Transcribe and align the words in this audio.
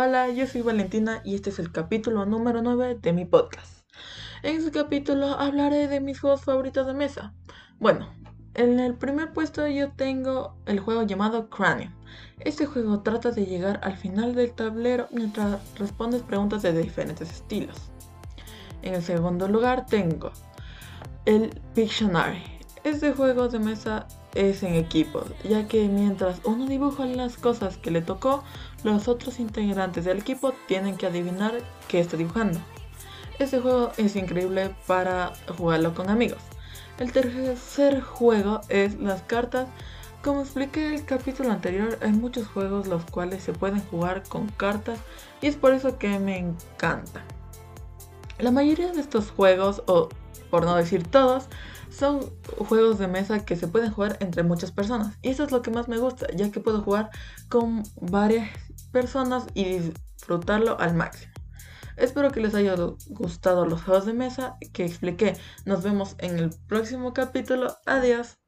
Hola, 0.00 0.28
yo 0.28 0.46
soy 0.46 0.62
Valentina 0.62 1.22
y 1.24 1.34
este 1.34 1.50
es 1.50 1.58
el 1.58 1.72
capítulo 1.72 2.24
número 2.24 2.62
9 2.62 3.00
de 3.02 3.12
mi 3.12 3.24
podcast. 3.24 3.82
En 4.44 4.54
este 4.54 4.70
capítulo 4.70 5.26
hablaré 5.26 5.88
de 5.88 5.98
mis 5.98 6.20
juegos 6.20 6.42
favoritos 6.42 6.86
de 6.86 6.94
mesa. 6.94 7.34
Bueno, 7.80 8.08
en 8.54 8.78
el 8.78 8.94
primer 8.94 9.32
puesto 9.32 9.66
yo 9.66 9.90
tengo 9.90 10.54
el 10.66 10.78
juego 10.78 11.02
llamado 11.02 11.50
Cranium. 11.50 11.92
Este 12.38 12.64
juego 12.64 13.00
trata 13.00 13.32
de 13.32 13.46
llegar 13.46 13.80
al 13.82 13.96
final 13.96 14.36
del 14.36 14.52
tablero 14.52 15.08
mientras 15.10 15.58
respondes 15.76 16.22
preguntas 16.22 16.62
de 16.62 16.80
diferentes 16.80 17.32
estilos. 17.32 17.90
En 18.82 18.94
el 18.94 19.02
segundo 19.02 19.48
lugar 19.48 19.84
tengo 19.86 20.30
el 21.24 21.60
Pictionary. 21.74 22.57
Este 22.88 23.12
juego 23.12 23.48
de 23.48 23.58
mesa 23.58 24.06
es 24.34 24.62
en 24.62 24.74
equipo, 24.74 25.22
ya 25.44 25.68
que 25.68 25.86
mientras 25.88 26.40
uno 26.44 26.64
dibuja 26.64 27.04
las 27.04 27.36
cosas 27.36 27.76
que 27.76 27.90
le 27.90 28.00
tocó, 28.00 28.42
los 28.82 29.08
otros 29.08 29.40
integrantes 29.40 30.06
del 30.06 30.20
equipo 30.20 30.54
tienen 30.66 30.96
que 30.96 31.06
adivinar 31.06 31.58
qué 31.86 32.00
está 32.00 32.16
dibujando. 32.16 32.58
Este 33.38 33.60
juego 33.60 33.92
es 33.98 34.16
increíble 34.16 34.74
para 34.86 35.34
jugarlo 35.58 35.94
con 35.94 36.08
amigos. 36.08 36.38
El 36.98 37.12
tercer 37.12 38.00
juego 38.00 38.62
es 38.70 38.98
las 38.98 39.20
cartas. 39.20 39.68
Como 40.24 40.40
expliqué 40.40 40.86
en 40.86 40.94
el 40.94 41.04
capítulo 41.04 41.52
anterior, 41.52 41.98
hay 42.00 42.12
muchos 42.12 42.48
juegos 42.48 42.86
los 42.86 43.04
cuales 43.04 43.42
se 43.42 43.52
pueden 43.52 43.82
jugar 43.88 44.22
con 44.26 44.48
cartas 44.48 44.98
y 45.42 45.46
es 45.48 45.56
por 45.56 45.74
eso 45.74 45.98
que 45.98 46.18
me 46.18 46.38
encanta. 46.38 47.22
La 48.38 48.50
mayoría 48.50 48.92
de 48.92 49.00
estos 49.02 49.30
juegos, 49.30 49.82
o 49.84 50.08
por 50.50 50.64
no 50.64 50.74
decir 50.74 51.06
todos, 51.06 51.48
son 51.90 52.20
juegos 52.58 52.98
de 52.98 53.08
mesa 53.08 53.44
que 53.44 53.56
se 53.56 53.68
pueden 53.68 53.90
jugar 53.90 54.16
entre 54.20 54.42
muchas 54.42 54.72
personas. 54.72 55.16
Y 55.22 55.30
eso 55.30 55.44
es 55.44 55.52
lo 55.52 55.62
que 55.62 55.70
más 55.70 55.88
me 55.88 55.98
gusta, 55.98 56.26
ya 56.34 56.50
que 56.50 56.60
puedo 56.60 56.82
jugar 56.82 57.10
con 57.48 57.82
varias 58.00 58.50
personas 58.92 59.46
y 59.54 59.92
disfrutarlo 60.16 60.78
al 60.78 60.94
máximo. 60.94 61.32
Espero 61.96 62.30
que 62.30 62.40
les 62.40 62.54
haya 62.54 62.76
gustado 63.08 63.66
los 63.66 63.82
juegos 63.82 64.06
de 64.06 64.12
mesa 64.12 64.56
que 64.72 64.84
expliqué. 64.84 65.36
Nos 65.64 65.82
vemos 65.82 66.14
en 66.18 66.38
el 66.38 66.50
próximo 66.68 67.12
capítulo. 67.12 67.76
Adiós. 67.86 68.38